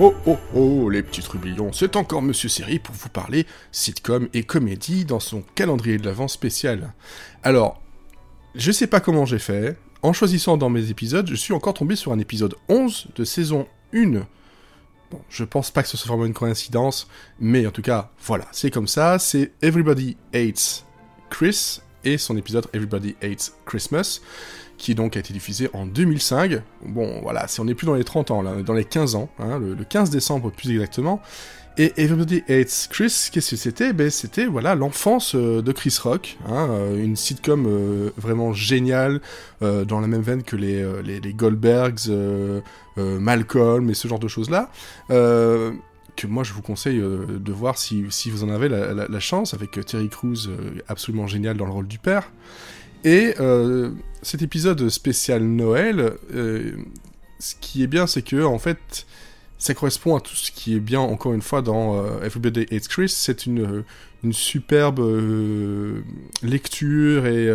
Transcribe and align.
Oh 0.00 0.12
oh 0.26 0.36
oh, 0.56 0.90
les 0.90 1.04
petits 1.04 1.22
trublions, 1.22 1.72
c'est 1.72 1.94
encore 1.94 2.20
Monsieur 2.20 2.48
Série 2.48 2.80
pour 2.80 2.96
vous 2.96 3.08
parler 3.08 3.46
sitcom 3.70 4.28
et 4.34 4.42
comédie 4.42 5.04
dans 5.04 5.20
son 5.20 5.44
calendrier 5.54 5.98
de 5.98 6.04
l'avant 6.04 6.26
spécial. 6.26 6.92
Alors, 7.44 7.80
je 8.56 8.72
sais 8.72 8.88
pas 8.88 8.98
comment 8.98 9.24
j'ai 9.24 9.38
fait, 9.38 9.78
en 10.02 10.12
choisissant 10.12 10.56
dans 10.56 10.68
mes 10.68 10.90
épisodes, 10.90 11.28
je 11.30 11.36
suis 11.36 11.52
encore 11.52 11.74
tombé 11.74 11.94
sur 11.94 12.10
un 12.10 12.18
épisode 12.18 12.56
11 12.68 13.06
de 13.14 13.22
saison 13.22 13.68
1. 13.94 14.26
Bon, 15.12 15.20
je 15.28 15.44
pense 15.44 15.70
pas 15.70 15.84
que 15.84 15.88
ce 15.88 15.96
soit 15.96 16.08
vraiment 16.08 16.26
une 16.26 16.34
coïncidence, 16.34 17.06
mais 17.38 17.64
en 17.64 17.70
tout 17.70 17.82
cas, 17.82 18.10
voilà, 18.26 18.46
c'est 18.50 18.72
comme 18.72 18.88
ça, 18.88 19.20
c'est 19.20 19.52
Everybody 19.62 20.16
Hates 20.34 20.84
Chris 21.30 21.82
et 22.04 22.18
son 22.18 22.36
épisode 22.36 22.66
Everybody 22.72 23.16
Hates 23.22 23.52
Christmas 23.66 24.20
qui 24.76 24.94
donc 24.94 25.16
a 25.16 25.20
été 25.20 25.32
diffusé 25.32 25.70
en 25.72 25.86
2005. 25.86 26.60
Bon, 26.86 27.20
voilà, 27.22 27.46
si 27.48 27.60
on 27.60 27.64
n'est 27.64 27.74
plus 27.74 27.86
dans 27.86 27.94
les 27.94 28.04
30 28.04 28.30
ans, 28.30 28.42
là, 28.42 28.62
dans 28.62 28.74
les 28.74 28.84
15 28.84 29.14
ans, 29.14 29.28
hein, 29.38 29.58
le, 29.58 29.76
15 29.84 30.10
décembre 30.10 30.50
plus 30.50 30.70
exactement. 30.70 31.20
Et 31.76 31.92
Everybody 31.96 32.44
Hates 32.48 32.88
Chris, 32.90 33.30
qu'est-ce 33.32 33.50
que 33.50 33.56
c'était? 33.56 33.92
Ben 33.92 34.08
c'était 34.08 34.46
voilà 34.46 34.76
l'enfance 34.76 35.34
euh, 35.34 35.60
de 35.60 35.72
Chris 35.72 35.96
Rock, 36.00 36.38
hein, 36.46 36.68
euh, 36.70 37.02
une 37.02 37.16
sitcom 37.16 37.66
euh, 37.66 38.10
vraiment 38.16 38.52
géniale 38.52 39.20
dans 39.60 39.98
la 40.00 40.06
même 40.06 40.20
veine 40.20 40.42
que 40.42 40.56
les, 40.56 40.84
les, 41.02 41.32
Goldbergs, 41.32 42.10
Malcolm 42.98 43.88
et 43.88 43.94
ce 43.94 44.08
genre 44.08 44.18
de 44.18 44.28
choses 44.28 44.50
là. 44.50 44.70
Que 46.16 46.26
moi 46.26 46.44
je 46.44 46.52
vous 46.52 46.62
conseille 46.62 47.00
de 47.00 47.52
voir 47.52 47.78
si, 47.78 48.04
si, 48.10 48.30
vous 48.30 48.44
en 48.44 48.48
avez 48.48 48.68
la, 48.68 48.92
la 48.94 49.20
chance 49.20 49.54
avec 49.54 49.72
Terry 49.84 50.08
Crews 50.08 50.48
absolument 50.88 51.26
génial 51.26 51.56
dans 51.56 51.66
le 51.66 51.72
rôle 51.72 51.88
du 51.88 51.98
père. 51.98 52.30
Et 53.04 53.34
euh, 53.38 53.90
cet 54.22 54.40
épisode 54.40 54.88
spécial 54.88 55.42
Noël, 55.42 56.14
euh, 56.34 56.72
ce 57.38 57.54
qui 57.60 57.82
est 57.82 57.86
bien, 57.86 58.06
c'est 58.06 58.22
que 58.22 58.42
en 58.42 58.58
fait, 58.58 59.06
ça 59.58 59.74
correspond 59.74 60.16
à 60.16 60.20
tout 60.20 60.34
ce 60.34 60.50
qui 60.50 60.74
est 60.76 60.80
bien, 60.80 61.00
encore 61.00 61.32
une 61.32 61.42
fois, 61.42 61.62
dans 61.62 61.96
euh, 61.96 62.22
Everybody 62.22 62.66
Hates 62.70 62.88
Chris. 62.88 63.08
C'est 63.08 63.46
une, 63.46 63.84
une 64.22 64.32
superbe 64.32 65.00
lecture 66.42 67.26
et 67.26 67.50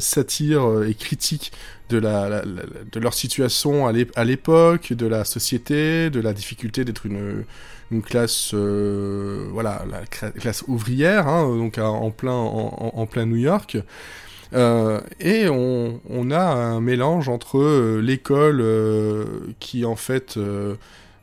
satire 0.00 0.82
et 0.84 0.94
critique 0.94 1.52
de, 1.90 1.98
la, 1.98 2.42
de 2.44 3.00
leur 3.00 3.14
situation 3.14 3.86
à 3.86 4.24
l'époque, 4.24 4.92
de 4.92 5.06
la 5.06 5.24
société, 5.24 6.10
de 6.10 6.20
la 6.20 6.32
difficulté 6.32 6.84
d'être 6.84 7.04
une, 7.06 7.44
une 7.90 8.02
classe, 8.02 8.54
voilà, 8.54 9.84
la 9.90 10.30
classe 10.30 10.64
ouvrière, 10.66 11.28
hein, 11.28 11.56
donc 11.56 11.76
en 11.78 12.10
plein, 12.10 12.32
en, 12.32 13.06
plein 13.06 13.26
New 13.26 13.36
York. 13.36 13.76
Euh, 14.54 15.00
et 15.20 15.48
on, 15.48 16.30
a 16.30 16.40
un 16.40 16.80
mélange 16.80 17.28
entre 17.28 17.58
euh, 17.58 18.00
l'école 18.00 18.60
euh, 18.60 19.24
qui 19.58 19.84
en 19.84 19.96
fait 19.96 20.38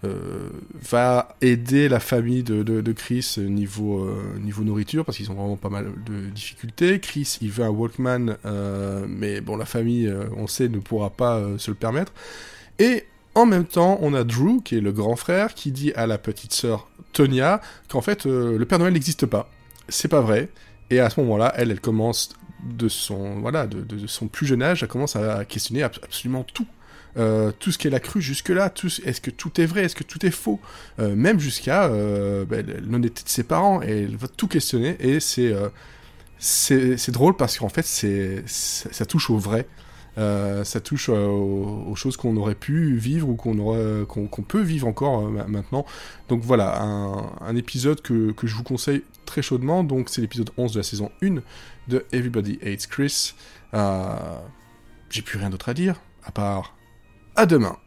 va 0.03 1.35
aider 1.41 1.89
la 1.89 1.99
famille 1.99 2.44
de, 2.44 2.63
de, 2.63 2.91
Chris 2.91 3.35
niveau, 3.38 4.09
niveau 4.39 4.63
nourriture 4.63 5.05
parce 5.05 5.17
qu'ils 5.17 5.30
ont 5.31 5.35
vraiment 5.35 5.57
pas 5.57 5.69
mal 5.69 5.91
de 6.05 6.30
difficultés. 6.30 6.99
Chris 6.99 7.38
il 7.41 7.52
veut 7.52 7.63
un 7.63 7.69
Walkman 7.69 8.38
mais 9.07 9.41
bon 9.41 9.57
la 9.57 9.66
famille 9.66 10.11
on 10.35 10.47
sait 10.47 10.69
ne 10.69 10.79
pourra 10.79 11.11
pas 11.11 11.41
se 11.57 11.69
le 11.69 11.75
permettre. 11.75 12.13
Et 12.79 13.05
en 13.35 13.45
même 13.45 13.66
temps, 13.66 13.97
on 14.02 14.13
a 14.13 14.23
Drew, 14.23 14.61
qui 14.63 14.75
est 14.75 14.81
le 14.81 14.91
grand 14.91 15.16
frère, 15.16 15.53
qui 15.53 15.72
dit 15.72 15.94
à 15.94 16.05
la 16.07 16.17
petite 16.17 16.53
sœur 16.53 16.89
Tonya 17.13 17.61
qu'en 17.88 18.02
fait, 18.02 18.25
le 18.25 18.63
Père 18.66 18.79
Noël 18.79 18.94
n'existe 18.94 19.25
pas. 19.25 19.49
C'est 19.88 20.07
pas 20.07 20.22
vrai. 20.22 20.49
Et 20.89 20.99
à 20.99 21.09
ce 21.09 21.19
moment-là, 21.22 21.53
elle, 21.55 21.72
elle 21.72 21.79
commence 21.79 22.29
de 22.63 22.88
son 22.89 23.39
voilà 23.39 23.66
de, 23.66 24.07
son 24.07 24.27
plus 24.27 24.45
jeune 24.45 24.61
âge, 24.61 24.83
elle 24.83 24.89
commence 24.89 25.16
à 25.16 25.45
questionner 25.45 25.83
absolument 25.83 26.44
tout. 26.44 26.67
Euh, 27.17 27.52
tout 27.59 27.72
ce 27.72 27.78
qu'elle 27.78 27.95
a 27.95 28.00
cru 28.00 28.22
jusque-là, 28.22 28.73
est-ce 29.06 29.22
que 29.22 29.31
tout 29.31 29.59
est 29.59 29.66
vrai, 29.66 29.84
est-ce 29.84 29.95
que 29.95 30.04
tout 30.04 30.26
est 30.26 30.31
faux, 30.31 30.59
euh, 31.00 31.16
même 31.16 31.40
jusqu'à 31.40 31.86
euh, 31.86 32.45
ben, 32.45 32.66
l'honnêteté 32.66 33.24
de 33.24 33.30
ses 33.30 33.44
parents, 33.44 33.81
et 33.81 34.03
elle 34.03 34.16
va 34.16 34.28
tout 34.28 34.47
questionner, 34.47 34.96
et 35.00 35.19
c'est 35.19 37.12
drôle 37.12 37.35
parce 37.35 37.58
qu'en 37.58 37.69
fait 37.69 37.85
c'est 37.85 38.44
ça 38.47 39.06
touche 39.06 39.30
au 39.30 39.38
vrai, 39.38 39.68
ça 40.16 40.80
touche 40.81 41.09
aux, 41.09 41.94
choses 41.96 42.16
qu'on 42.16 42.38
aurait 42.38 42.56
pu 42.56 42.96
vivre 42.96 43.30
ou 43.30 43.35
qu'on 43.35 44.44
peut 44.47 44.62
vivre 44.62 44.88
encore 44.88 45.30
maintenant. 45.30 45.85
Donc 46.30 46.44
voilà, 46.44 46.81
un, 46.81 47.56
épisode 47.56 48.02
que, 48.02 48.31
que, 48.31 48.47
je 48.47 48.56
vous 48.56 48.64
conseille 48.64 49.03
très 49.25 49.41
chaudement, 49.41 49.84
donc 49.84 50.09
c'est 50.09 50.22
l'épisode 50.22 50.52
11 50.58 50.74
de 50.74 50.80
la 50.80 50.84
saison 50.84 51.12
1 51.22 51.35
de 51.88 52.06
Everybody 52.14 52.58
Hates 52.64 52.88
Chris. 52.88 53.34
J'ai 55.09 55.22
plus 55.22 55.38
rien 55.38 55.50
d'autre 55.50 55.68
à 55.68 55.74
dire, 55.74 56.00
à 56.24 56.31
part 56.31 56.74
à 57.36 57.46
demain. 57.46 57.78